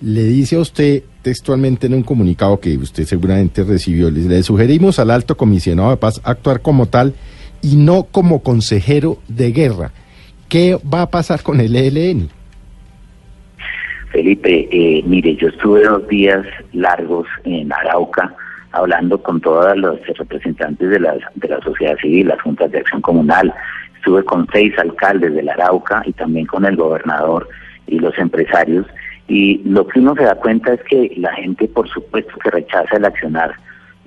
le 0.00 0.24
dice 0.24 0.56
a 0.56 0.60
usted 0.60 1.02
textualmente 1.22 1.86
en 1.86 1.94
un 1.94 2.02
comunicado 2.02 2.60
que 2.60 2.76
usted 2.76 3.04
seguramente 3.04 3.64
recibió, 3.64 4.10
le, 4.10 4.22
le 4.22 4.42
sugerimos 4.42 4.98
al 4.98 5.10
alto 5.10 5.36
comisionado 5.36 5.90
de 5.90 5.96
paz 5.96 6.20
actuar 6.24 6.62
como 6.62 6.86
tal 6.86 7.14
y 7.62 7.76
no 7.76 8.04
como 8.04 8.42
consejero 8.42 9.18
de 9.28 9.52
guerra. 9.52 9.92
¿Qué 10.48 10.78
va 10.92 11.02
a 11.02 11.10
pasar 11.10 11.42
con 11.42 11.60
el 11.60 11.76
ELN? 11.76 12.30
Felipe, 14.10 14.68
eh, 14.72 15.02
mire, 15.04 15.36
yo 15.36 15.48
estuve 15.48 15.84
dos 15.84 16.08
días 16.08 16.46
largos 16.72 17.26
en 17.44 17.70
Arauca 17.72 18.34
hablando 18.72 19.22
con 19.22 19.40
todos 19.40 19.76
los 19.76 19.98
representantes 20.06 20.88
de 20.88 21.00
la, 21.00 21.16
de 21.34 21.48
la 21.48 21.60
sociedad 21.60 21.96
civil, 21.98 22.28
las 22.28 22.40
juntas 22.40 22.70
de 22.70 22.78
acción 22.78 23.02
comunal, 23.02 23.52
estuve 23.96 24.24
con 24.24 24.46
seis 24.52 24.72
alcaldes 24.78 25.34
de 25.34 25.42
la 25.42 25.52
Arauca 25.52 26.02
y 26.06 26.12
también 26.12 26.46
con 26.46 26.64
el 26.64 26.76
gobernador 26.76 27.48
y 27.86 27.98
los 27.98 28.16
empresarios. 28.18 28.86
Y 29.26 29.60
lo 29.64 29.86
que 29.86 30.00
uno 30.00 30.14
se 30.14 30.24
da 30.24 30.34
cuenta 30.36 30.72
es 30.72 30.80
que 30.84 31.12
la 31.16 31.34
gente, 31.34 31.68
por 31.68 31.88
supuesto, 31.88 32.32
que 32.42 32.50
rechaza 32.50 32.96
el 32.96 33.04
accionar 33.04 33.52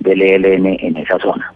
del 0.00 0.20
ELN 0.20 0.66
en 0.80 0.96
esa 0.96 1.18
zona. 1.18 1.52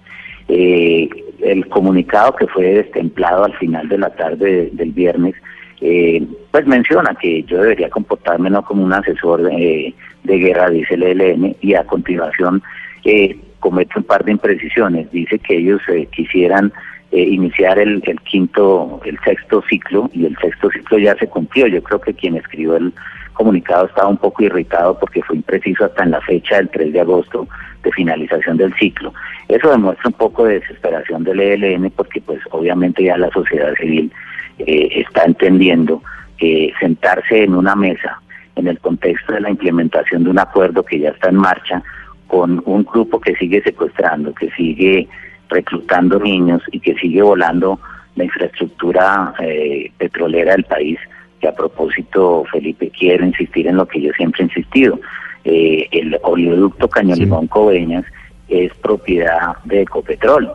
Eh, 0.48 1.08
el 1.42 1.68
comunicado 1.68 2.34
que 2.36 2.46
fue 2.46 2.64
destemplado 2.66 3.44
al 3.44 3.54
final 3.54 3.88
de 3.88 3.98
la 3.98 4.10
tarde 4.10 4.70
del 4.72 4.92
viernes, 4.92 5.34
eh, 5.80 6.26
pues 6.50 6.66
menciona 6.66 7.14
que 7.20 7.42
yo 7.42 7.60
debería 7.60 7.90
comportarme 7.90 8.48
no 8.50 8.64
como 8.64 8.84
un 8.84 8.92
asesor 8.92 9.42
de, 9.42 9.94
guerra, 10.24 10.70
dice 10.70 10.94
el 10.94 11.02
ELN, 11.02 11.56
y 11.60 11.74
a 11.74 11.84
continuación 11.84 12.62
eh, 13.04 13.36
comete 13.60 13.98
un 13.98 14.04
par 14.04 14.24
de 14.24 14.32
imprecisiones. 14.32 15.10
Dice 15.10 15.38
que 15.38 15.58
ellos 15.58 15.80
eh, 15.88 16.06
quisieran 16.10 16.72
eh, 17.12 17.22
iniciar 17.22 17.78
el, 17.78 18.02
quinto, 18.24 19.00
el 19.04 19.18
sexto 19.24 19.62
ciclo 19.68 20.10
y 20.12 20.26
el 20.26 20.36
sexto 20.38 20.70
ciclo 20.70 20.98
ya 20.98 21.14
se 21.16 21.28
cumplió. 21.28 21.66
Yo 21.66 21.82
creo 21.82 22.00
que 22.00 22.14
quien 22.14 22.36
escribió 22.36 22.76
el 22.76 22.92
comunicado 23.36 23.86
estaba 23.86 24.08
un 24.08 24.16
poco 24.16 24.42
irritado 24.42 24.98
porque 24.98 25.22
fue 25.22 25.36
impreciso 25.36 25.84
hasta 25.84 26.02
en 26.02 26.10
la 26.10 26.20
fecha 26.22 26.56
del 26.56 26.68
3 26.70 26.92
de 26.92 27.00
agosto 27.00 27.46
de 27.82 27.92
finalización 27.92 28.56
del 28.56 28.74
ciclo. 28.74 29.12
Eso 29.48 29.70
demuestra 29.70 30.08
un 30.08 30.14
poco 30.14 30.44
de 30.44 30.60
desesperación 30.60 31.22
del 31.24 31.40
ELN 31.40 31.90
porque 31.90 32.20
pues 32.20 32.40
obviamente 32.50 33.04
ya 33.04 33.16
la 33.16 33.30
sociedad 33.30 33.74
civil 33.74 34.10
eh, 34.58 34.88
está 34.92 35.24
entendiendo 35.24 36.02
que 36.38 36.72
sentarse 36.80 37.44
en 37.44 37.54
una 37.54 37.76
mesa 37.76 38.20
en 38.56 38.66
el 38.66 38.78
contexto 38.80 39.34
de 39.34 39.40
la 39.40 39.50
implementación 39.50 40.24
de 40.24 40.30
un 40.30 40.38
acuerdo 40.38 40.82
que 40.82 40.98
ya 40.98 41.10
está 41.10 41.28
en 41.28 41.36
marcha 41.36 41.82
con 42.26 42.62
un 42.66 42.84
grupo 42.84 43.20
que 43.20 43.36
sigue 43.36 43.62
secuestrando, 43.62 44.34
que 44.34 44.50
sigue 44.52 45.08
reclutando 45.48 46.18
niños 46.18 46.62
y 46.72 46.80
que 46.80 46.94
sigue 46.94 47.22
volando 47.22 47.78
la 48.16 48.24
infraestructura 48.24 49.34
eh, 49.40 49.92
petrolera 49.98 50.52
del 50.52 50.64
país, 50.64 50.98
que 51.46 51.48
a 51.48 51.54
propósito 51.54 52.44
Felipe 52.50 52.90
quiero 52.90 53.24
insistir 53.24 53.68
en 53.68 53.76
lo 53.76 53.86
que 53.86 54.00
yo 54.00 54.12
siempre 54.16 54.42
he 54.42 54.46
insistido. 54.46 54.98
Eh, 55.44 55.86
el 55.92 56.18
oleoducto 56.22 56.88
Cañolimón 56.88 57.46
Coveñas 57.46 58.04
es 58.48 58.74
propiedad 58.74 59.56
de 59.64 59.82
Ecopetrol 59.82 60.50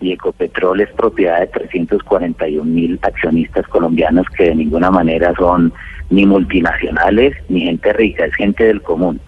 y 0.00 0.12
Ecopetrol 0.12 0.82
es 0.82 0.90
propiedad 0.90 1.40
de 1.40 1.46
341 1.46 2.64
mil 2.64 2.98
accionistas 3.00 3.66
colombianos 3.68 4.26
que 4.36 4.44
de 4.44 4.54
ninguna 4.54 4.90
manera 4.90 5.32
son 5.38 5.72
ni 6.10 6.26
multinacionales 6.26 7.34
ni 7.48 7.62
gente 7.62 7.92
rica, 7.94 8.26
es 8.26 8.34
gente 8.34 8.64
del 8.64 8.82
común 8.82 9.18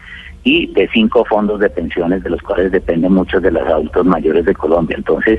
y 0.44 0.66
de 0.68 0.88
cinco 0.92 1.24
fondos 1.24 1.60
de 1.60 1.70
pensiones 1.70 2.22
de 2.22 2.30
los 2.30 2.40
cuales 2.42 2.72
dependen 2.72 3.12
muchos 3.12 3.42
de 3.42 3.50
los 3.50 3.66
adultos 3.66 4.06
mayores 4.06 4.44
de 4.44 4.54
Colombia. 4.54 4.96
Entonces, 4.96 5.38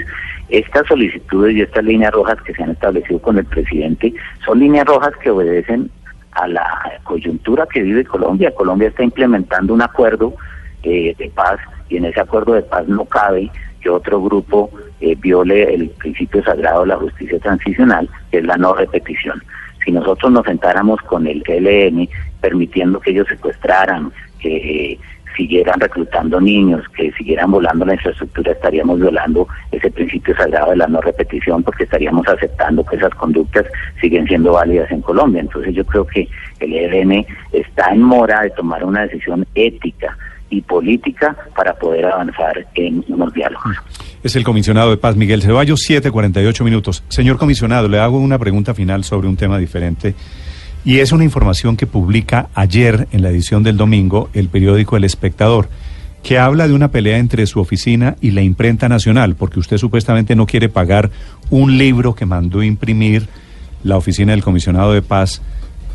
estas 0.49 0.87
solicitudes 0.87 1.55
y 1.55 1.61
estas 1.61 1.83
líneas 1.83 2.13
rojas 2.13 2.41
que 2.41 2.53
se 2.53 2.63
han 2.63 2.71
establecido 2.71 3.19
con 3.19 3.37
el 3.37 3.45
presidente 3.45 4.13
son 4.45 4.59
líneas 4.59 4.85
rojas 4.85 5.13
que 5.21 5.29
obedecen 5.29 5.89
a 6.31 6.47
la 6.47 6.99
coyuntura 7.03 7.67
que 7.71 7.81
vive 7.81 8.03
Colombia. 8.05 8.53
Colombia 8.53 8.89
está 8.89 9.03
implementando 9.03 9.73
un 9.73 9.81
acuerdo 9.81 10.33
eh, 10.83 11.15
de 11.17 11.29
paz 11.29 11.59
y 11.89 11.97
en 11.97 12.05
ese 12.05 12.19
acuerdo 12.19 12.53
de 12.53 12.61
paz 12.61 12.87
no 12.87 13.05
cabe 13.05 13.51
que 13.81 13.89
otro 13.89 14.21
grupo 14.21 14.69
eh, 14.99 15.15
viole 15.15 15.73
el 15.73 15.89
principio 15.89 16.43
sagrado 16.43 16.81
de 16.81 16.87
la 16.87 16.97
justicia 16.97 17.39
transicional, 17.39 18.09
que 18.31 18.39
es 18.39 18.45
la 18.45 18.57
no 18.57 18.73
repetición. 18.73 19.41
Si 19.83 19.91
nosotros 19.91 20.31
nos 20.31 20.45
sentáramos 20.45 20.99
con 21.01 21.25
el 21.25 21.43
ELN 21.47 22.09
permitiendo 22.41 22.99
que 22.99 23.11
ellos 23.11 23.27
secuestraran, 23.27 24.11
que 24.39 24.97
siguieran 25.39 25.79
reclutando 25.79 26.41
niños, 26.41 26.83
que 26.95 27.11
siguieran 27.13 27.51
volando 27.51 27.85
la 27.85 27.93
infraestructura, 27.93 28.51
estaríamos 28.51 28.99
violando 28.99 29.47
ese 29.71 29.89
principio 29.89 30.35
sagrado 30.35 30.71
de 30.71 30.77
la 30.77 30.87
no 30.87 30.99
repetición 30.99 31.63
porque 31.63 31.85
estaríamos 31.85 32.27
aceptando 32.27 32.85
que 32.85 32.97
esas 32.97 33.13
conductas 33.15 33.65
siguen 34.01 34.27
siendo 34.27 34.53
válidas 34.53 34.91
en 34.91 35.01
Colombia. 35.01 35.41
Entonces 35.41 35.73
yo 35.73 35.85
creo 35.85 36.05
que 36.05 36.27
el 36.59 36.73
ELN 36.73 37.25
está 37.53 37.93
en 37.93 38.01
mora 38.01 38.41
de 38.41 38.49
tomar 38.49 38.83
una 38.83 39.03
decisión 39.03 39.45
ética 39.55 40.17
y 40.49 40.61
política 40.61 41.35
para 41.55 41.73
poder 41.73 42.05
avanzar 42.05 42.65
en 42.75 43.05
unos 43.07 43.33
diálogos. 43.33 43.77
Es 44.23 44.35
el 44.35 44.43
comisionado 44.43 44.89
de 44.89 44.97
paz 44.97 45.15
Miguel 45.15 45.41
Ceballos, 45.41 45.87
7:48 45.87 46.63
minutos. 46.63 47.03
Señor 47.07 47.37
comisionado, 47.37 47.87
le 47.87 47.99
hago 47.99 48.19
una 48.19 48.37
pregunta 48.37 48.73
final 48.73 49.03
sobre 49.03 49.27
un 49.27 49.37
tema 49.37 49.57
diferente. 49.57 50.15
Y 50.85 50.99
es 50.99 51.11
una 51.11 51.23
información 51.23 51.75
que 51.75 51.87
publica 51.87 52.49
ayer 52.55 53.07
en 53.11 53.21
la 53.21 53.29
edición 53.29 53.63
del 53.63 53.77
domingo 53.77 54.29
el 54.33 54.49
periódico 54.49 54.97
El 54.97 55.03
Espectador, 55.03 55.69
que 56.23 56.37
habla 56.37 56.67
de 56.67 56.73
una 56.73 56.89
pelea 56.89 57.17
entre 57.17 57.45
su 57.47 57.59
oficina 57.59 58.15
y 58.21 58.31
la 58.31 58.41
imprenta 58.41 58.89
nacional, 58.89 59.35
porque 59.35 59.59
usted 59.59 59.77
supuestamente 59.77 60.35
no 60.35 60.45
quiere 60.45 60.69
pagar 60.69 61.11
un 61.49 61.77
libro 61.77 62.15
que 62.15 62.25
mandó 62.25 62.63
imprimir 62.63 63.27
la 63.83 63.97
oficina 63.97 64.31
del 64.31 64.43
comisionado 64.43 64.93
de 64.93 65.01
paz 65.01 65.41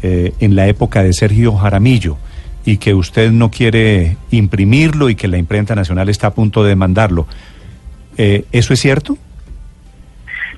eh, 0.03 0.33
en 0.41 0.57
la 0.57 0.67
época 0.67 1.03
de 1.03 1.13
Sergio 1.13 1.55
Jaramillo 1.57 2.17
y 2.65 2.79
que 2.79 2.95
usted 2.95 3.31
no 3.31 3.51
quiere 3.51 4.17
imprimirlo 4.31 5.11
y 5.11 5.15
que 5.15 5.29
la 5.29 5.39
imprenta 5.39 5.75
nacional 5.75 6.09
está 6.09 6.29
a 6.29 6.35
punto 6.35 6.65
de 6.65 6.77
mandarlo. 6.77 7.27
Eh, 8.17 8.45
¿Eso 8.53 8.73
es 8.73 8.81
cierto? 8.81 9.19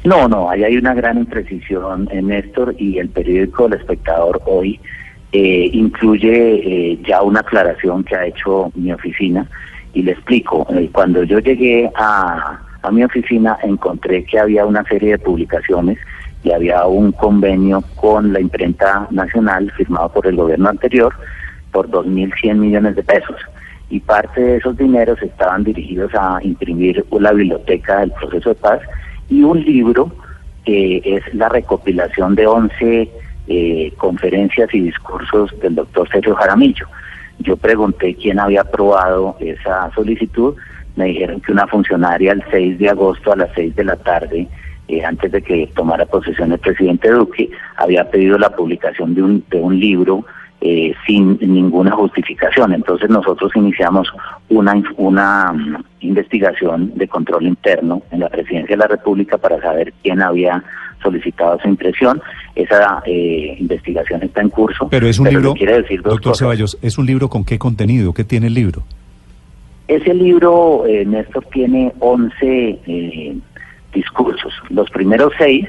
No, 0.04 0.28
no, 0.28 0.48
ahí 0.50 0.64
hay 0.64 0.76
una 0.76 0.94
gran 0.94 1.18
imprecisión, 1.18 2.08
en 2.12 2.28
Néstor, 2.28 2.74
y 2.78 2.98
el 2.98 3.08
periódico 3.08 3.66
El 3.66 3.74
Espectador 3.74 4.40
hoy 4.46 4.80
eh, 5.32 5.68
incluye 5.72 6.92
eh, 6.92 6.98
ya 7.06 7.22
una 7.22 7.40
aclaración 7.40 8.04
que 8.04 8.14
ha 8.16 8.26
hecho 8.26 8.70
mi 8.74 8.92
oficina, 8.92 9.48
y 9.94 10.02
le 10.02 10.12
explico. 10.12 10.66
Eh, 10.70 10.90
cuando 10.92 11.22
yo 11.24 11.38
llegué 11.38 11.90
a, 11.96 12.60
a 12.82 12.90
mi 12.90 13.02
oficina 13.02 13.58
encontré 13.62 14.24
que 14.24 14.38
había 14.38 14.64
una 14.66 14.84
serie 14.84 15.12
de 15.12 15.18
publicaciones 15.18 15.98
y 16.44 16.52
había 16.52 16.86
un 16.86 17.12
convenio 17.12 17.82
con 17.96 18.32
la 18.32 18.40
imprenta 18.40 19.08
nacional 19.10 19.72
firmado 19.72 20.12
por 20.12 20.26
el 20.26 20.36
gobierno 20.36 20.68
anterior 20.68 21.12
por 21.72 21.90
2.100 21.90 22.54
millones 22.54 22.94
de 22.94 23.02
pesos 23.02 23.36
y 23.90 24.00
parte 24.00 24.40
de 24.40 24.56
esos 24.56 24.76
dineros 24.76 25.20
estaban 25.22 25.64
dirigidos 25.64 26.12
a 26.14 26.38
imprimir 26.42 27.04
la 27.18 27.32
biblioteca 27.32 28.00
del 28.00 28.12
proceso 28.12 28.50
de 28.50 28.54
paz 28.56 28.80
y 29.28 29.42
un 29.42 29.62
libro 29.62 30.10
que 30.64 31.00
es 31.04 31.34
la 31.34 31.48
recopilación 31.48 32.34
de 32.34 32.46
11 32.46 33.10
eh, 33.48 33.92
conferencias 33.96 34.72
y 34.74 34.80
discursos 34.80 35.58
del 35.60 35.76
doctor 35.76 36.08
Sergio 36.08 36.34
Jaramillo. 36.34 36.86
Yo 37.38 37.56
pregunté 37.56 38.14
quién 38.14 38.40
había 38.40 38.62
aprobado 38.62 39.36
esa 39.40 39.90
solicitud, 39.94 40.56
me 40.96 41.06
dijeron 41.06 41.40
que 41.40 41.52
una 41.52 41.66
funcionaria 41.66 42.32
el 42.32 42.42
6 42.50 42.78
de 42.78 42.88
agosto 42.88 43.32
a 43.32 43.36
las 43.36 43.50
6 43.54 43.76
de 43.76 43.84
la 43.84 43.96
tarde, 43.96 44.48
eh, 44.88 45.04
antes 45.04 45.30
de 45.30 45.42
que 45.42 45.70
tomara 45.74 46.06
posesión 46.06 46.52
el 46.52 46.58
presidente 46.58 47.10
Duque, 47.10 47.50
había 47.76 48.10
pedido 48.10 48.38
la 48.38 48.50
publicación 48.50 49.14
de 49.14 49.22
un, 49.22 49.44
de 49.50 49.58
un 49.58 49.78
libro 49.78 50.24
eh, 50.60 50.94
sin 51.06 51.38
ninguna 51.40 51.92
justificación. 51.92 52.72
Entonces 52.72 53.10
nosotros 53.10 53.52
iniciamos 53.54 54.08
una, 54.48 54.74
una 54.96 55.50
um, 55.52 55.82
investigación 56.00 56.92
de 56.94 57.08
control 57.08 57.46
interno 57.46 58.02
en 58.10 58.20
la 58.20 58.28
Presidencia 58.28 58.74
de 58.74 58.80
la 58.80 58.88
República 58.88 59.36
para 59.36 59.60
saber 59.60 59.92
quién 60.02 60.22
había 60.22 60.64
solicitado 61.02 61.58
esa 61.58 61.68
impresión. 61.68 62.22
Esa 62.54 63.02
eh, 63.04 63.56
investigación 63.60 64.22
está 64.22 64.40
en 64.40 64.48
curso. 64.48 64.88
Pero 64.88 65.06
es 65.06 65.18
un 65.18 65.28
libro, 65.28 65.54
quiere 65.54 65.82
decir 65.82 66.00
doctor 66.00 66.32
cosas. 66.32 66.38
Ceballos, 66.38 66.78
¿es 66.80 66.96
un 66.96 67.06
libro 67.06 67.28
con 67.28 67.44
qué 67.44 67.58
contenido? 67.58 68.12
¿Qué 68.14 68.24
tiene 68.24 68.46
el 68.46 68.54
libro? 68.54 68.82
Ese 69.88 70.14
libro, 70.14 70.84
eh, 70.86 71.04
Néstor, 71.04 71.44
tiene 71.52 71.92
11 72.00 72.34
eh, 72.42 73.36
discursos. 73.92 74.52
Los 74.70 74.90
primeros 74.90 75.32
seis 75.38 75.66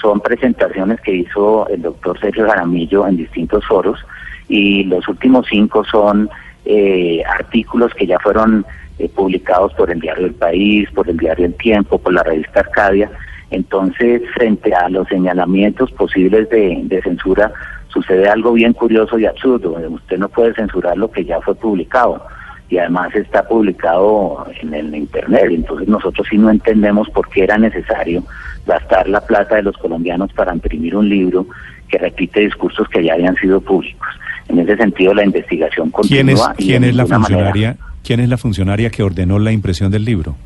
son 0.00 0.20
presentaciones 0.20 1.00
que 1.00 1.14
hizo 1.14 1.66
el 1.68 1.82
doctor 1.82 2.20
Sergio 2.20 2.46
Jaramillo 2.46 3.06
en 3.06 3.16
distintos 3.16 3.64
foros 3.66 3.98
y 4.48 4.84
los 4.84 5.06
últimos 5.08 5.46
cinco 5.48 5.84
son 5.84 6.28
eh, 6.64 7.22
artículos 7.24 7.94
que 7.94 8.06
ya 8.06 8.18
fueron 8.18 8.64
eh, 8.98 9.08
publicados 9.08 9.72
por 9.74 9.90
el 9.90 10.00
diario 10.00 10.26
El 10.26 10.34
País, 10.34 10.88
por 10.90 11.08
el 11.08 11.16
diario 11.16 11.46
El 11.46 11.54
Tiempo, 11.54 11.98
por 11.98 12.12
la 12.12 12.22
revista 12.22 12.60
Arcadia. 12.60 13.10
Entonces, 13.50 14.22
frente 14.34 14.74
a 14.74 14.88
los 14.88 15.08
señalamientos 15.08 15.90
posibles 15.92 16.48
de, 16.50 16.80
de 16.84 17.02
censura, 17.02 17.52
sucede 17.88 18.28
algo 18.28 18.52
bien 18.52 18.72
curioso 18.72 19.18
y 19.18 19.26
absurdo. 19.26 19.76
Usted 19.88 20.18
no 20.18 20.28
puede 20.28 20.54
censurar 20.54 20.96
lo 20.98 21.10
que 21.10 21.24
ya 21.24 21.40
fue 21.40 21.54
publicado 21.54 22.22
y 22.68 22.78
además 22.78 23.14
está 23.14 23.46
publicado 23.46 24.46
en 24.60 24.74
el 24.74 24.94
internet. 24.94 25.46
Entonces 25.50 25.88
nosotros 25.88 26.26
sí 26.28 26.36
no 26.36 26.50
entendemos 26.50 27.08
por 27.10 27.28
qué 27.30 27.44
era 27.44 27.56
necesario 27.56 28.22
gastar 28.66 29.08
la 29.08 29.20
plata 29.22 29.56
de 29.56 29.62
los 29.62 29.76
colombianos 29.78 30.32
para 30.34 30.52
imprimir 30.52 30.94
un 30.94 31.08
libro 31.08 31.46
que 31.88 31.98
repite 31.98 32.40
discursos 32.40 32.86
que 32.88 33.02
ya 33.02 33.14
habían 33.14 33.36
sido 33.36 33.60
públicos. 33.60 34.08
En 34.48 34.58
ese 34.58 34.76
sentido 34.76 35.14
la 35.14 35.24
investigación 35.24 35.90
¿Quién 36.08 36.28
es, 36.30 36.40
continúa. 36.40 36.54
y 36.58 36.64
quién 36.66 36.84
es 36.84 36.94
la 36.96 37.02
ninguna 37.04 37.18
manera- 37.18 37.38
funcionaria? 37.52 37.76
¿Quién 38.02 38.20
es 38.20 38.28
la 38.28 38.38
funcionaria 38.38 38.90
que 38.90 39.02
ordenó 39.02 39.38
la 39.38 39.52
impresión 39.52 39.90
del 39.90 40.04
libro? 40.04 40.36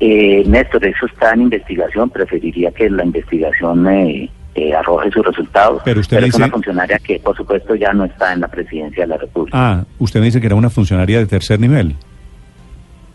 Eh, 0.00 0.42
Néstor, 0.46 0.84
eso 0.86 1.06
está 1.06 1.32
en 1.34 1.42
investigación. 1.42 2.10
Preferiría 2.10 2.70
que 2.72 2.88
la 2.90 3.04
investigación 3.04 3.86
eh, 3.88 4.30
eh, 4.54 4.74
arroje 4.74 5.10
sus 5.10 5.24
resultados. 5.24 5.82
Pero 5.84 6.00
usted 6.00 6.18
es 6.18 6.24
dice- 6.24 6.36
una 6.38 6.48
funcionaria 6.48 6.98
que, 6.98 7.18
por 7.20 7.36
supuesto, 7.36 7.74
ya 7.74 7.92
no 7.92 8.04
está 8.04 8.32
en 8.32 8.40
la 8.40 8.48
presidencia 8.48 9.02
de 9.04 9.08
la 9.08 9.16
República. 9.18 9.56
Ah, 9.58 9.84
usted 9.98 10.20
me 10.20 10.26
dice 10.26 10.40
que 10.40 10.46
era 10.46 10.56
una 10.56 10.70
funcionaria 10.70 11.18
de 11.18 11.26
tercer 11.26 11.60
nivel. 11.60 11.94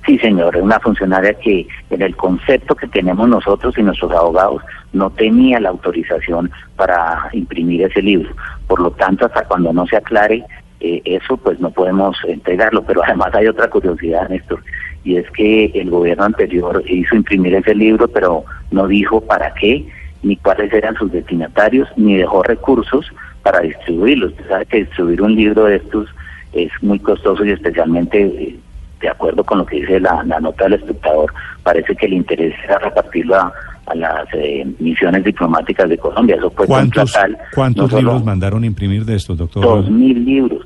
Sí, 0.05 0.19
señor, 0.19 0.55
es 0.55 0.61
una 0.61 0.79
funcionaria 0.79 1.33
que 1.33 1.67
en 1.89 2.01
el 2.03 2.15
concepto 2.15 2.75
que 2.75 2.87
tenemos 2.87 3.27
nosotros 3.27 3.75
y 3.77 3.81
nuestros 3.81 4.11
abogados 4.11 4.61
no 4.93 5.09
tenía 5.09 5.59
la 5.59 5.69
autorización 5.69 6.51
para 6.75 7.29
imprimir 7.33 7.81
ese 7.81 8.03
libro. 8.03 8.29
Por 8.67 8.81
lo 8.81 8.91
tanto, 8.91 9.25
hasta 9.25 9.45
cuando 9.45 9.73
no 9.73 9.87
se 9.87 9.97
aclare 9.97 10.43
eh, 10.79 11.01
eso, 11.05 11.37
pues 11.37 11.59
no 11.59 11.71
podemos 11.71 12.17
entregarlo. 12.27 12.83
Pero 12.83 13.03
además 13.03 13.33
hay 13.33 13.47
otra 13.47 13.67
curiosidad, 13.67 14.29
Néstor, 14.29 14.63
y 15.03 15.17
es 15.17 15.29
que 15.31 15.71
el 15.73 15.89
gobierno 15.89 16.25
anterior 16.25 16.83
hizo 16.85 17.15
imprimir 17.15 17.55
ese 17.55 17.73
libro, 17.73 18.07
pero 18.07 18.43
no 18.69 18.87
dijo 18.87 19.21
para 19.21 19.55
qué, 19.55 19.87
ni 20.21 20.37
cuáles 20.37 20.71
eran 20.71 20.95
sus 20.95 21.11
destinatarios, 21.11 21.89
ni 21.95 22.17
dejó 22.17 22.43
recursos 22.43 23.11
para 23.41 23.61
distribuirlos. 23.61 24.31
Usted 24.33 24.49
sabe 24.49 24.65
que 24.67 24.77
distribuir 24.83 25.23
un 25.23 25.35
libro 25.35 25.63
de 25.65 25.77
estos 25.77 26.09
es 26.53 26.71
muy 26.83 26.99
costoso 26.99 27.43
y 27.43 27.51
especialmente... 27.51 28.59
De 29.01 29.09
acuerdo 29.09 29.43
con 29.43 29.59
lo 29.59 29.65
que 29.65 29.81
dice 29.81 29.99
la, 29.99 30.23
nota 30.23 30.65
del 30.65 30.73
espectador, 30.73 31.31
parece 31.63 31.95
que 31.95 32.05
el 32.05 32.13
interés 32.13 32.53
era 32.63 32.79
repartirlo 32.79 33.35
a, 33.35 33.53
las 33.93 34.27
eh, 34.33 34.65
misiones 34.79 35.23
diplomáticas 35.23 35.87
de 35.87 35.97
Colombia. 35.97 36.37
Eso 36.37 36.49
fue 36.49 36.65
¿Cuántos, 36.65 37.13
¿cuántos 37.53 37.93
libros 37.93 38.23
mandaron 38.23 38.63
imprimir 38.63 39.05
de 39.05 39.15
estos, 39.15 39.37
doctor? 39.37 39.63
Dos 39.63 39.89
mil 39.91 40.25
libros, 40.25 40.65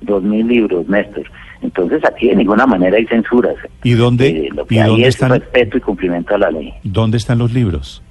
dos 0.00 0.22
mil 0.22 0.46
libros, 0.46 0.88
Néstor. 0.88 1.24
Entonces 1.62 2.04
aquí 2.04 2.28
de 2.28 2.36
ninguna 2.36 2.66
manera 2.66 2.96
hay 2.96 3.06
censuras. 3.06 3.54
¿Y 3.82 3.92
dónde, 3.92 4.28
eh, 4.28 4.48
lo 4.52 4.66
que 4.66 4.74
¿y 4.74 4.78
hay 4.78 4.88
dónde 4.88 5.08
es 5.08 5.14
están, 5.14 5.30
respeto 5.30 5.78
y 5.78 5.80
cumplimiento 5.80 6.34
a 6.34 6.38
la 6.38 6.50
ley. 6.50 6.74
¿Dónde 6.82 7.16
están 7.16 7.38
los 7.38 7.52
libros? 7.52 8.02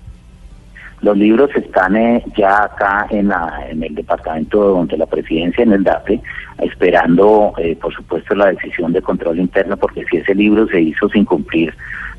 Los 1.01 1.17
libros 1.17 1.49
están 1.55 1.95
eh, 1.97 2.23
ya 2.37 2.63
acá 2.63 3.05
en, 3.11 3.27
la, 3.27 3.65
en 3.69 3.83
el 3.83 3.93
departamento 3.93 4.85
de 4.85 4.97
la 4.97 5.05
presidencia, 5.05 5.63
en 5.63 5.73
el 5.73 5.83
DAPE, 5.83 6.19
esperando, 6.75 7.53
eh, 7.57 7.75
por 7.79 7.93
supuesto, 7.93 8.33
la 8.35 8.47
decisión 8.47 8.91
de 8.93 9.01
control 9.01 9.39
interno, 9.39 9.77
porque 9.77 10.03
si 10.09 10.17
ese 10.17 10.33
libro 10.33 10.67
se 10.67 10.81
hizo 10.81 11.07
sin 11.09 11.25
cumplir 11.25 11.73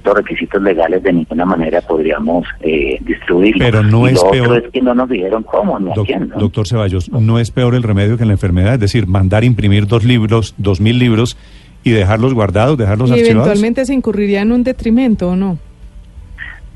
los 0.05 0.15
requisitos 0.15 0.63
legales, 0.63 1.03
de 1.03 1.13
ninguna 1.13 1.45
manera 1.45 1.81
podríamos 1.81 2.47
eh, 2.61 2.99
distribuirlo. 3.01 3.65
Pero 3.65 3.83
no 3.83 4.07
y 4.09 4.13
es 4.13 4.23
lo 4.23 4.31
peor- 4.31 4.47
otro 4.53 4.67
es 4.67 4.73
que 4.73 4.81
no 4.81 4.95
nos 4.95 5.09
dijeron 5.09 5.43
cómo, 5.43 5.81
ni 5.81 5.91
a 5.91 5.95
Doc- 5.95 6.07
quién. 6.07 6.29
¿no? 6.29 6.37
Doctor 6.37 6.69
Ceballos, 6.69 7.11
¿no 7.11 7.41
es 7.41 7.51
peor 7.51 7.75
el 7.75 7.83
remedio 7.83 8.17
que 8.17 8.25
la 8.25 8.33
enfermedad? 8.33 8.75
Es 8.75 8.81
decir, 8.81 9.07
mandar 9.09 9.43
imprimir 9.43 9.87
dos 9.89 10.05
libros, 10.05 10.55
dos 10.59 10.81
mil 10.81 10.99
libros 11.01 11.37
y 11.83 11.91
dejarlos 11.91 12.35
guardados, 12.35 12.79
dejarlos 12.79 13.11
y 13.11 13.15
archivados. 13.15 13.47
eventualmente 13.47 13.85
se 13.85 13.95
incurriría 13.95 14.43
en 14.43 14.53
un 14.53 14.63
detrimento, 14.63 15.31
¿o 15.31 15.37
no? 15.37 15.59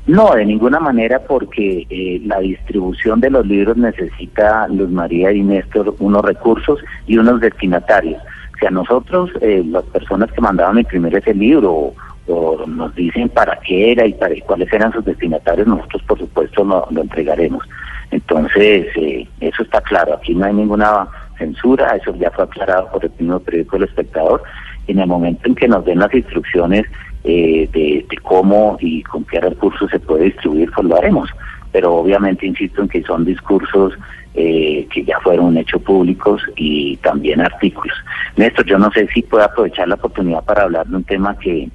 No, 0.07 0.33
de 0.33 0.45
ninguna 0.45 0.79
manera, 0.79 1.19
porque 1.19 1.85
eh, 1.89 2.21
la 2.25 2.39
distribución 2.39 3.21
de 3.21 3.29
los 3.29 3.45
libros 3.45 3.77
necesita, 3.77 4.67
Luz 4.67 4.89
María 4.89 5.31
y 5.31 5.41
unos 5.41 6.25
recursos 6.25 6.79
y 7.05 7.17
unos 7.17 7.39
destinatarios. 7.39 8.21
Si 8.59 8.65
a 8.65 8.71
nosotros, 8.71 9.29
eh, 9.41 9.63
las 9.65 9.83
personas 9.85 10.31
que 10.31 10.41
mandaban 10.41 10.79
imprimir 10.79 11.15
ese 11.15 11.33
libro, 11.33 11.71
o, 11.71 11.93
o 12.27 12.65
nos 12.65 12.95
dicen 12.95 13.29
para 13.29 13.59
qué 13.59 13.91
era 13.91 14.05
y 14.05 14.13
para 14.13 14.33
y 14.33 14.41
cuáles 14.41 14.73
eran 14.73 14.91
sus 14.91 15.05
destinatarios, 15.05 15.67
nosotros, 15.67 16.01
por 16.03 16.17
supuesto, 16.17 16.63
lo, 16.63 16.87
lo 16.89 17.01
entregaremos. 17.01 17.63
Entonces, 18.09 18.87
eh, 18.95 19.27
eso 19.39 19.63
está 19.63 19.81
claro. 19.81 20.15
Aquí 20.15 20.33
no 20.33 20.45
hay 20.45 20.53
ninguna 20.53 21.07
censura, 21.37 21.95
eso 21.95 22.13
ya 22.15 22.31
fue 22.31 22.43
aclarado 22.43 22.91
por 22.91 23.05
el 23.05 23.11
mismo 23.19 23.39
periódico 23.39 23.77
El 23.77 23.83
Espectador. 23.83 24.43
En 24.87 24.99
el 24.99 25.07
momento 25.07 25.47
en 25.47 25.55
que 25.55 25.67
nos 25.67 25.85
den 25.85 25.99
las 25.99 26.13
instrucciones 26.13 26.85
eh, 27.23 27.69
de, 27.71 28.05
de 28.09 28.17
cómo 28.17 28.77
y 28.79 29.03
con 29.03 29.23
qué 29.25 29.39
recursos 29.39 29.89
se 29.91 29.99
puede 29.99 30.25
distribuir, 30.25 30.71
pues 30.73 30.87
lo 30.87 30.95
haremos. 30.97 31.29
Pero 31.71 31.93
obviamente 31.95 32.45
insisto 32.45 32.81
en 32.81 32.89
que 32.89 33.03
son 33.03 33.23
discursos 33.25 33.93
eh, 34.33 34.87
que 34.93 35.03
ya 35.03 35.19
fueron 35.19 35.57
hechos 35.57 35.81
públicos 35.81 36.41
y 36.55 36.97
también 36.97 37.41
artículos. 37.41 37.95
Néstor, 38.37 38.65
yo 38.65 38.77
no 38.77 38.91
sé 38.91 39.07
si 39.13 39.21
puedo 39.21 39.43
aprovechar 39.43 39.87
la 39.87 39.95
oportunidad 39.95 40.43
para 40.43 40.63
hablar 40.63 40.87
de 40.87 40.95
un 40.95 41.03
tema 41.03 41.37
que, 41.37 41.69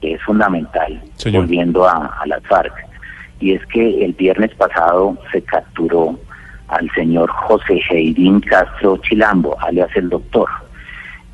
que 0.00 0.14
es 0.14 0.22
fundamental, 0.22 1.00
Señor. 1.16 1.42
volviendo 1.42 1.88
a, 1.88 2.06
a 2.20 2.26
las 2.26 2.42
FARC. 2.44 2.72
Y 3.40 3.52
es 3.52 3.64
que 3.66 4.04
el 4.04 4.12
viernes 4.14 4.54
pasado 4.54 5.16
se 5.32 5.42
capturó 5.42 6.18
al 6.68 6.90
señor 6.92 7.30
José 7.30 7.80
Heirín 7.90 8.40
Castro 8.40 8.98
Chilambo, 8.98 9.56
alias 9.60 9.90
el 9.96 10.08
doctor. 10.08 10.48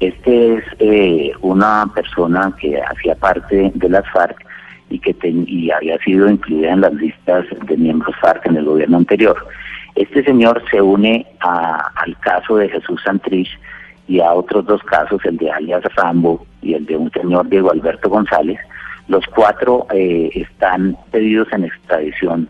Este 0.01 0.55
es 0.57 0.65
eh, 0.81 1.33
una 1.41 1.87
persona 1.95 2.53
que 2.61 2.81
hacía 2.81 3.15
parte 3.15 3.71
de 3.75 3.89
las 3.89 4.05
FARC 4.13 4.45
y 4.91 4.99
que 4.99 5.15
ten- 5.15 5.47
y 5.49 5.71
había 5.71 5.99
sido 5.99 6.29
incluida 6.29 6.73
en 6.73 6.81
las 6.83 6.93
listas 6.95 7.47
de 7.67 7.77
miembros 7.77 8.15
FARC 8.21 8.47
en 8.47 8.57
el 8.57 8.65
gobierno 8.65 8.99
anterior. 8.99 9.37
Este 9.95 10.25
señor 10.25 10.63
se 10.71 10.83
une 10.83 11.27
a- 11.41 11.91
al 11.97 12.19
caso 12.19 12.57
de 12.57 12.69
Jesús 12.69 13.01
Santrich 13.05 13.49
y 14.09 14.21
a 14.21 14.33
otros 14.33 14.67
dos 14.67 14.83
casos, 14.83 15.25
el 15.25 15.37
de 15.39 15.51
alias 15.51 15.83
Rambo 15.97 16.45
y 16.61 16.75
el 16.75 16.85
de 16.85 16.97
un 16.97 17.11
señor 17.13 17.49
Diego 17.49 17.71
Alberto 17.71 18.11
González. 18.11 18.59
Los 19.09 19.25
cuatro 19.29 19.87
eh, 19.95 20.31
están 20.35 20.97
pedidos 21.11 21.49
en 21.53 21.65
extradición 21.65 22.49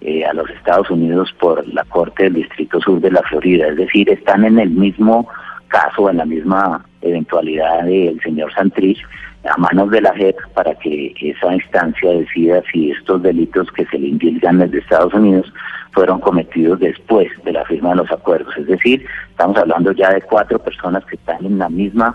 eh, 0.00 0.24
a 0.24 0.32
los 0.32 0.48
Estados 0.50 0.90
Unidos 0.90 1.32
por 1.38 1.66
la 1.68 1.84
Corte 1.84 2.24
del 2.24 2.34
Distrito 2.34 2.80
Sur 2.80 3.00
de 3.00 3.10
la 3.10 3.22
Florida, 3.22 3.66
es 3.68 3.76
decir, 3.76 4.08
están 4.10 4.44
en 4.44 4.58
el 4.58 4.70
mismo 4.70 5.28
caso, 5.68 6.10
en 6.10 6.18
la 6.18 6.24
misma 6.24 6.84
eventualidad 7.00 7.84
del 7.84 8.20
señor 8.22 8.52
Santrich, 8.52 8.98
a 9.44 9.56
manos 9.56 9.90
de 9.90 10.00
la 10.00 10.12
JEP 10.14 10.36
para 10.54 10.74
que 10.74 11.14
esa 11.20 11.54
instancia 11.54 12.10
decida 12.10 12.62
si 12.72 12.90
estos 12.90 13.22
delitos 13.22 13.70
que 13.72 13.86
se 13.86 13.98
le 13.98 14.08
indilgan 14.08 14.58
desde 14.58 14.78
Estados 14.78 15.14
Unidos 15.14 15.52
fueron 15.92 16.20
cometidos 16.20 16.80
después 16.80 17.28
de 17.44 17.52
la 17.52 17.64
firma 17.64 17.90
de 17.90 17.96
los 17.96 18.10
acuerdos. 18.10 18.54
Es 18.56 18.66
decir, 18.66 19.04
estamos 19.30 19.56
hablando 19.56 19.92
ya 19.92 20.10
de 20.12 20.20
cuatro 20.22 20.58
personas 20.58 21.04
que 21.04 21.16
están 21.16 21.44
en 21.44 21.58
la 21.58 21.68
misma 21.68 22.14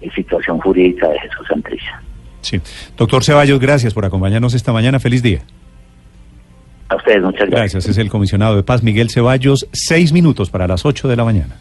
eh, 0.00 0.10
situación 0.14 0.58
jurídica 0.58 1.08
de 1.08 1.18
Jesús 1.20 1.46
Santrich. 1.48 1.82
Sí. 2.42 2.60
Doctor 2.96 3.24
Ceballos, 3.24 3.58
gracias 3.58 3.94
por 3.94 4.04
acompañarnos 4.04 4.54
esta 4.54 4.72
mañana. 4.72 5.00
Feliz 5.00 5.22
día. 5.22 5.40
A 6.88 6.96
ustedes, 6.96 7.22
muchas 7.22 7.48
gracias. 7.48 7.72
Gracias. 7.72 7.88
Es 7.88 7.98
el 7.98 8.10
comisionado 8.10 8.56
de 8.56 8.62
paz, 8.62 8.82
Miguel 8.82 9.10
Ceballos. 9.10 9.66
Seis 9.72 10.12
minutos 10.12 10.50
para 10.50 10.66
las 10.66 10.84
ocho 10.84 11.08
de 11.08 11.16
la 11.16 11.24
mañana. 11.24 11.56